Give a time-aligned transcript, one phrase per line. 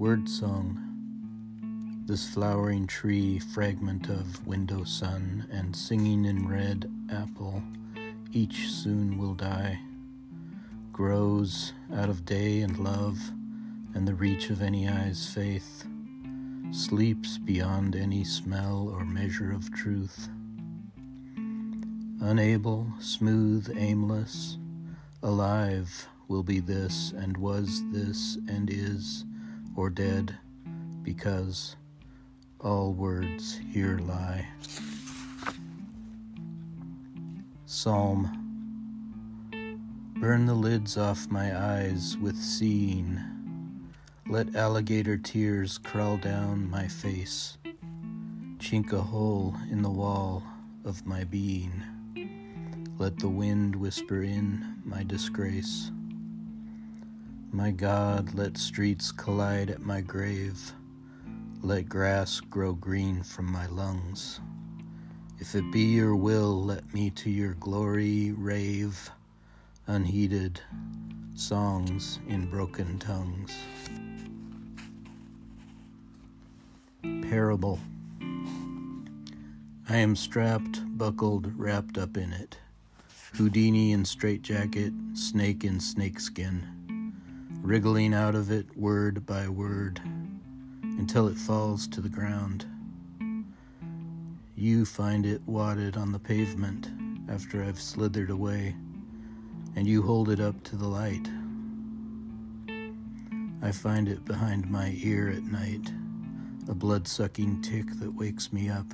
[0.00, 0.80] Word song.
[2.06, 7.62] This flowering tree, fragment of window sun, and singing in red apple,
[8.32, 9.78] each soon will die,
[10.90, 13.18] grows out of day and love
[13.92, 15.86] and the reach of any eye's faith,
[16.70, 20.30] sleeps beyond any smell or measure of truth.
[22.22, 24.56] Unable, smooth, aimless,
[25.22, 29.26] alive will be this, and was this, and is,
[29.80, 30.36] or dead,
[31.02, 31.74] because
[32.60, 34.46] all words here lie.
[37.64, 38.36] Psalm
[40.16, 43.18] Burn the lids off my eyes with seeing.
[44.28, 47.56] Let alligator tears crawl down my face.
[48.58, 50.42] Chink a hole in the wall
[50.84, 51.82] of my being.
[52.98, 55.90] Let the wind whisper in my disgrace.
[57.52, 60.72] My God, let streets collide at my grave.
[61.62, 64.40] Let grass grow green from my lungs.
[65.40, 69.10] If it be your will, let me to your glory rave,
[69.88, 70.60] unheeded
[71.34, 73.52] songs in broken tongues.
[77.02, 77.80] Parable.
[79.88, 82.58] I am strapped, buckled, wrapped up in it.
[83.34, 86.79] Houdini in straitjacket, snake in snakeskin,
[87.62, 90.00] wriggling out of it word by word
[90.82, 92.64] until it falls to the ground.
[94.56, 96.90] You find it wadded on the pavement
[97.28, 98.74] after I've slithered away,
[99.76, 101.28] and you hold it up to the light.
[103.62, 105.92] I find it behind my ear at night,
[106.68, 108.86] a blood sucking tick that wakes me up.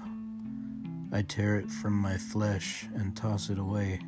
[1.12, 4.00] I tear it from my flesh and toss it away.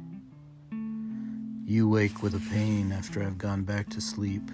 [1.68, 4.50] You wake with a pain after I've gone back to sleep,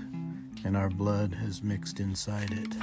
[0.65, 2.75] and our blood has mixed inside it.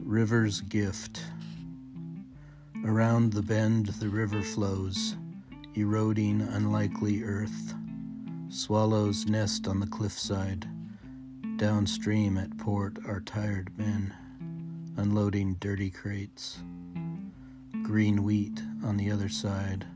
[0.00, 1.22] River's Gift.
[2.84, 5.16] Around the bend the river flows,
[5.74, 7.72] eroding unlikely earth.
[8.50, 10.68] Swallows nest on the cliffside.
[11.56, 14.12] Downstream at port are tired men,
[14.98, 16.58] unloading dirty crates.
[17.82, 19.86] Green wheat on the other side,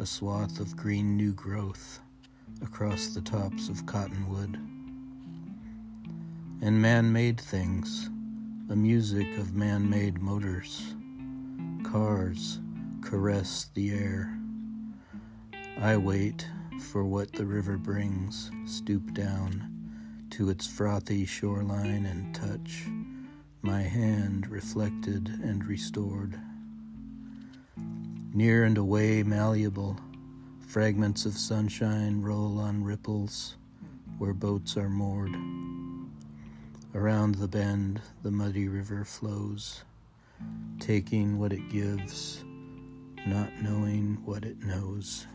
[0.00, 2.00] a swath of green new growth
[2.62, 4.56] across the tops of cottonwood.
[6.62, 8.08] And man made things
[8.68, 10.94] the music of man made motors.
[11.84, 12.60] Cars
[13.02, 14.34] caress the air.
[15.78, 16.48] I wait
[16.80, 19.70] for what the river brings, stoop down
[20.30, 22.86] to its frothy shoreline and touch
[23.60, 26.40] my hand reflected and restored.
[28.32, 29.98] Near and away, malleable,
[30.60, 33.56] fragments of sunshine roll on ripples
[34.18, 35.34] where boats are moored.
[36.94, 39.82] Around the bend, the muddy river flows,
[40.78, 42.44] taking what it gives,
[43.26, 45.26] not knowing what it knows.